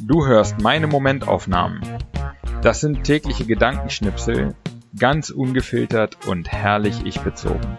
[0.00, 1.80] Du hörst meine Momentaufnahmen.
[2.62, 4.54] Das sind tägliche Gedankenschnipsel,
[4.98, 7.76] ganz ungefiltert und herrlich ich bezogen.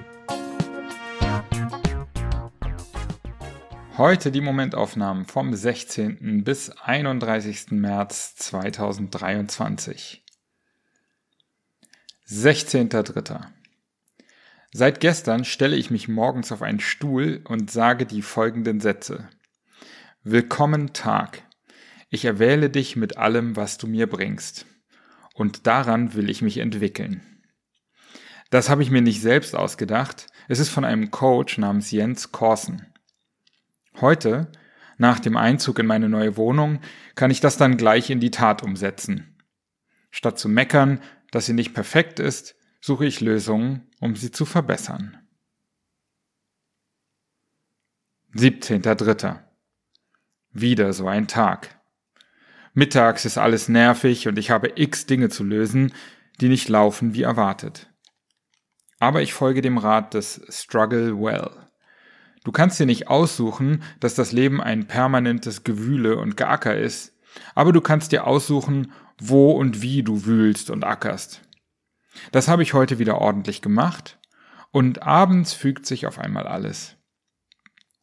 [3.97, 6.43] Heute die Momentaufnahmen vom 16.
[6.43, 7.71] bis 31.
[7.71, 10.24] März 2023.
[12.27, 13.39] 16.3.
[14.73, 19.29] Seit gestern stelle ich mich morgens auf einen Stuhl und sage die folgenden Sätze.
[20.23, 21.43] Willkommen Tag.
[22.09, 24.65] Ich erwähle dich mit allem, was du mir bringst.
[25.35, 27.21] Und daran will ich mich entwickeln.
[28.49, 30.25] Das habe ich mir nicht selbst ausgedacht.
[30.47, 32.87] Es ist von einem Coach namens Jens Korsen.
[34.01, 34.51] Heute,
[34.97, 36.79] nach dem Einzug in meine neue Wohnung,
[37.13, 39.35] kann ich das dann gleich in die Tat umsetzen.
[40.09, 41.01] Statt zu meckern,
[41.35, 45.17] dass sie nicht perfekt ist, suche ich Lösungen, um sie zu verbessern.
[48.33, 49.41] 17.3.
[50.51, 51.77] Wieder so ein Tag.
[52.73, 55.93] Mittags ist alles nervig und ich habe x Dinge zu lösen,
[56.39, 57.93] die nicht laufen wie erwartet.
[58.99, 61.49] Aber ich folge dem Rat des Struggle Well.
[62.45, 67.11] Du kannst dir nicht aussuchen, dass das Leben ein permanentes Gewühle und Geacker ist,
[67.53, 71.41] aber du kannst dir aussuchen, wo und wie du wühlst und ackerst.
[72.31, 74.17] Das habe ich heute wieder ordentlich gemacht
[74.71, 76.95] und abends fügt sich auf einmal alles.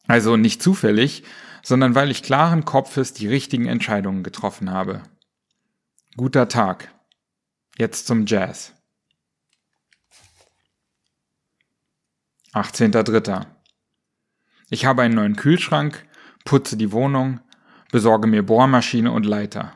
[0.06, 1.24] Also nicht zufällig,
[1.62, 5.02] sondern weil ich klaren Kopfes die richtigen Entscheidungen getroffen habe.
[6.17, 6.92] Guter Tag.
[7.78, 8.74] Jetzt zum Jazz.
[12.52, 13.46] 18.3.
[14.69, 16.06] Ich habe einen neuen Kühlschrank,
[16.44, 17.41] putze die Wohnung,
[17.93, 19.75] besorge mir Bohrmaschine und Leiter.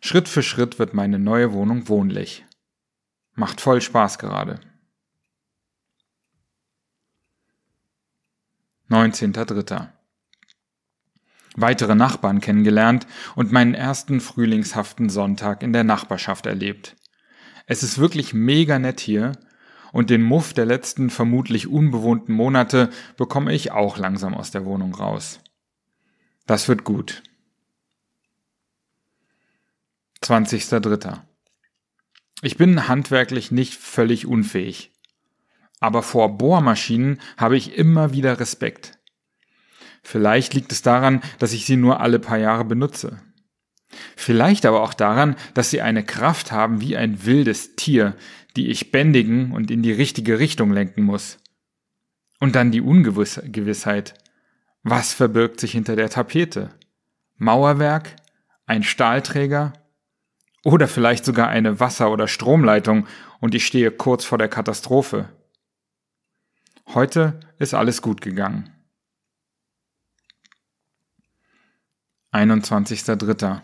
[0.00, 2.44] Schritt für Schritt wird meine neue Wohnung wohnlich.
[3.34, 4.58] Macht voll Spaß gerade.
[8.90, 9.88] 19.3.
[11.54, 13.06] Weitere Nachbarn kennengelernt
[13.36, 16.96] und meinen ersten frühlingshaften Sonntag in der Nachbarschaft erlebt.
[17.66, 19.32] Es ist wirklich mega nett hier
[19.92, 24.94] und den Muff der letzten vermutlich unbewohnten Monate bekomme ich auch langsam aus der Wohnung
[24.94, 25.41] raus.
[26.46, 27.22] Das wird gut.
[30.22, 31.20] 20.3.
[32.42, 34.92] Ich bin handwerklich nicht völlig unfähig.
[35.80, 38.98] Aber vor Bohrmaschinen habe ich immer wieder Respekt.
[40.02, 43.20] Vielleicht liegt es daran, dass ich sie nur alle paar Jahre benutze.
[44.16, 48.16] Vielleicht aber auch daran, dass sie eine Kraft haben wie ein wildes Tier,
[48.56, 51.38] die ich bändigen und in die richtige Richtung lenken muss.
[52.40, 54.14] Und dann die Ungewissheit.
[54.82, 56.70] Was verbirgt sich hinter der Tapete?
[57.36, 58.16] Mauerwerk?
[58.66, 59.72] Ein Stahlträger?
[60.64, 63.06] Oder vielleicht sogar eine Wasser- oder Stromleitung
[63.40, 65.28] und ich stehe kurz vor der Katastrophe.
[66.88, 68.70] Heute ist alles gut gegangen.
[72.32, 73.62] 21.03.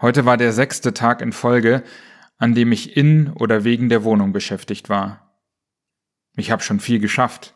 [0.00, 1.82] Heute war der sechste Tag in Folge,
[2.38, 5.38] an dem ich in oder wegen der Wohnung beschäftigt war.
[6.36, 7.55] Ich habe schon viel geschafft.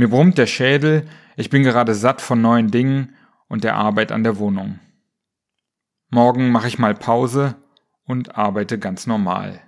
[0.00, 1.06] Mir brummt der Schädel,
[1.36, 3.14] ich bin gerade satt von neuen Dingen
[3.48, 4.80] und der Arbeit an der Wohnung.
[6.08, 7.56] Morgen mache ich mal Pause
[8.06, 9.60] und arbeite ganz normal.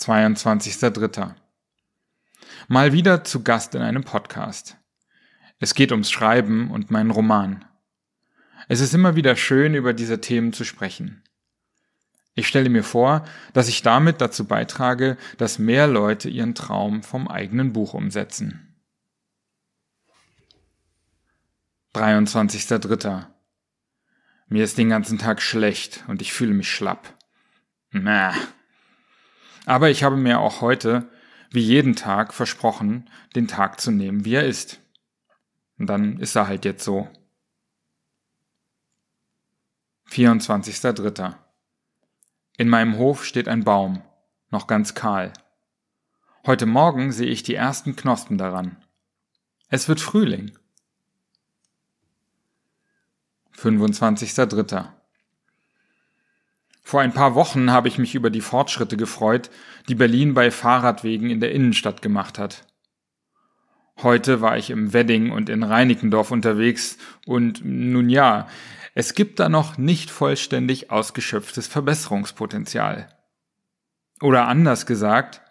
[0.00, 1.34] 22.03.
[2.68, 4.78] Mal wieder zu Gast in einem Podcast.
[5.58, 7.66] Es geht ums Schreiben und meinen Roman.
[8.68, 11.25] Es ist immer wieder schön, über diese Themen zu sprechen.
[12.38, 13.24] Ich stelle mir vor,
[13.54, 18.76] dass ich damit dazu beitrage, dass mehr Leute ihren Traum vom eigenen Buch umsetzen.
[21.94, 23.24] 23.3.
[24.48, 27.16] Mir ist den ganzen Tag schlecht und ich fühle mich schlapp.
[27.90, 28.32] Mäh.
[29.64, 31.10] Aber ich habe mir auch heute,
[31.50, 34.78] wie jeden Tag, versprochen, den Tag zu nehmen, wie er ist.
[35.78, 37.08] Und dann ist er halt jetzt so.
[40.10, 41.45] 24.3.
[42.58, 44.02] In meinem Hof steht ein Baum,
[44.50, 45.32] noch ganz kahl.
[46.46, 48.76] Heute Morgen sehe ich die ersten Knospen daran.
[49.68, 50.52] Es wird Frühling.
[53.58, 54.86] 25.03.
[56.82, 59.50] Vor ein paar Wochen habe ich mich über die Fortschritte gefreut,
[59.88, 62.64] die Berlin bei Fahrradwegen in der Innenstadt gemacht hat.
[64.02, 68.46] Heute war ich im Wedding und in Reinickendorf unterwegs und nun ja,
[68.98, 73.10] es gibt da noch nicht vollständig ausgeschöpftes Verbesserungspotenzial.
[74.22, 75.42] Oder anders gesagt,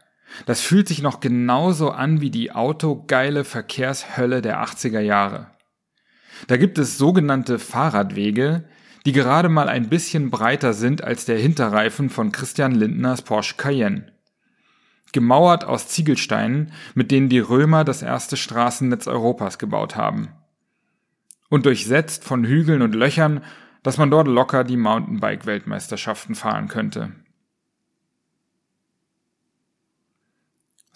[0.47, 5.51] das fühlt sich noch genauso an wie die autogeile Verkehrshölle der 80er Jahre.
[6.47, 8.63] Da gibt es sogenannte Fahrradwege,
[9.05, 14.11] die gerade mal ein bisschen breiter sind als der Hinterreifen von Christian Lindners Porsche Cayenne.
[15.11, 20.29] Gemauert aus Ziegelsteinen, mit denen die Römer das erste Straßennetz Europas gebaut haben.
[21.49, 23.43] Und durchsetzt von Hügeln und Löchern,
[23.83, 27.11] dass man dort locker die Mountainbike-Weltmeisterschaften fahren könnte.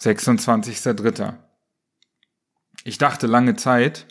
[0.00, 1.34] 26.03.
[2.84, 4.06] Ich dachte lange Zeit,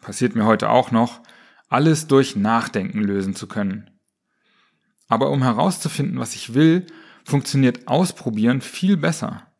[0.00, 1.20] passiert mir heute auch noch,
[1.68, 3.90] alles durch Nachdenken lösen zu können.
[5.08, 6.86] Aber um herauszufinden, was ich will,
[7.24, 9.52] funktioniert Ausprobieren viel besser.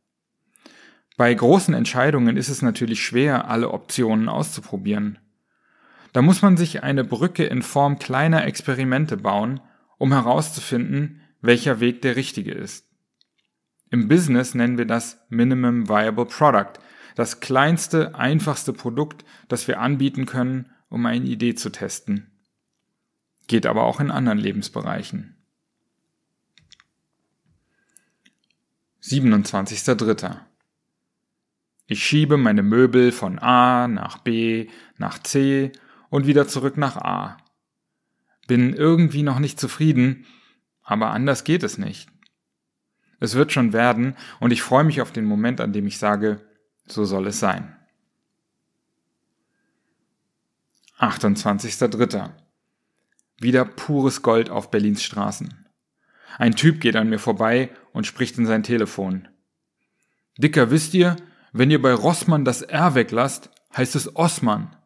[1.17, 5.19] Bei großen Entscheidungen ist es natürlich schwer, alle Optionen auszuprobieren.
[6.15, 9.61] Da muss man sich eine Brücke in Form kleiner Experimente bauen,
[9.99, 12.89] um herauszufinden, welcher Weg der richtige ist.
[13.91, 16.79] Im Business nennen wir das Minimum Viable Product,
[17.17, 22.31] das kleinste, einfachste Produkt, das wir anbieten können, um eine Idee zu testen.
[23.49, 25.37] Geht aber auch in anderen Lebensbereichen.
[29.03, 30.37] 27.3.
[31.89, 35.73] Ich schiebe meine Möbel von A nach B nach C
[36.15, 37.39] und wieder zurück nach A.
[38.47, 40.27] Bin irgendwie noch nicht zufrieden,
[40.85, 42.09] aber anders geht es nicht.
[43.19, 46.41] Es wird schon werden und ich freue mich auf den Moment, an dem ich sage,
[46.87, 47.75] so soll es sein.
[51.01, 52.31] 28.03.
[53.41, 55.67] Wieder pures Gold auf Berlins Straßen.
[56.39, 59.27] Ein Typ geht an mir vorbei und spricht in sein Telefon.
[60.39, 61.17] Dicker, wisst ihr,
[61.53, 64.77] wenn ihr bei Rossmann das R weglasst, heißt es Osman.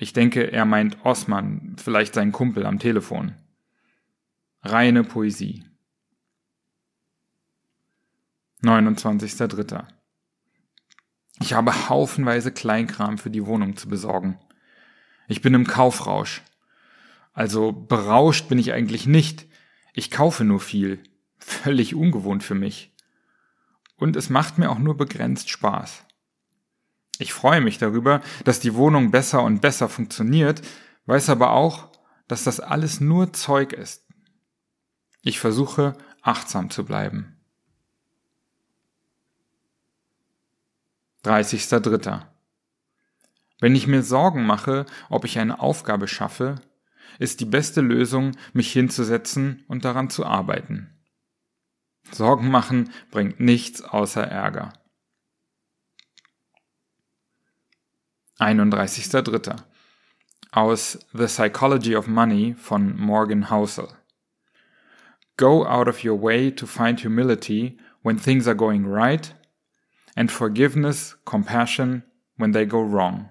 [0.00, 3.34] Ich denke, er meint Osman, vielleicht sein Kumpel am Telefon.
[4.62, 5.66] Reine Poesie.
[8.62, 9.84] 29.03.
[11.40, 14.38] Ich habe haufenweise Kleinkram für die Wohnung zu besorgen.
[15.28, 16.40] Ich bin im Kaufrausch.
[17.34, 19.46] Also berauscht bin ich eigentlich nicht.
[19.92, 21.02] Ich kaufe nur viel.
[21.36, 22.96] Völlig ungewohnt für mich.
[23.96, 26.06] Und es macht mir auch nur begrenzt Spaß.
[27.20, 30.62] Ich freue mich darüber, dass die Wohnung besser und besser funktioniert,
[31.04, 31.92] weiß aber auch,
[32.28, 34.06] dass das alles nur Zeug ist.
[35.20, 37.36] Ich versuche, achtsam zu bleiben.
[41.24, 42.22] 30.03.
[43.60, 46.62] Wenn ich mir Sorgen mache, ob ich eine Aufgabe schaffe,
[47.18, 50.88] ist die beste Lösung, mich hinzusetzen und daran zu arbeiten.
[52.10, 54.72] Sorgen machen bringt nichts außer Ärger.
[58.40, 59.62] 31.03.
[60.52, 63.92] Aus The Psychology of Money von Morgan Housel.
[65.36, 69.32] Go out of your way to find humility when things are going right
[70.16, 72.02] and forgiveness, compassion
[72.38, 73.28] when they go wrong.